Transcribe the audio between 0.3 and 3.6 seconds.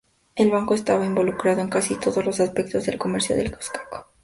El banco estaba involucrado en casi todos los aspectos del comercio en el